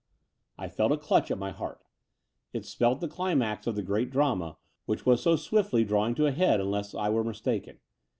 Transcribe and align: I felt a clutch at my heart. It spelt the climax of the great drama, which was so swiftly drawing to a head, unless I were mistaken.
I 0.57 0.67
felt 0.67 0.91
a 0.91 0.97
clutch 0.97 1.29
at 1.29 1.37
my 1.37 1.51
heart. 1.51 1.83
It 2.53 2.65
spelt 2.65 3.01
the 3.01 3.07
climax 3.07 3.67
of 3.67 3.75
the 3.75 3.83
great 3.83 4.09
drama, 4.09 4.57
which 4.87 5.05
was 5.05 5.21
so 5.21 5.35
swiftly 5.35 5.83
drawing 5.85 6.15
to 6.15 6.25
a 6.25 6.31
head, 6.31 6.59
unless 6.59 6.95
I 6.95 7.09
were 7.09 7.23
mistaken. 7.23 7.77